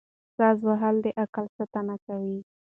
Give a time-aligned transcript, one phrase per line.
[0.37, 2.37] ساز وهل د عقل ساتنه کوي.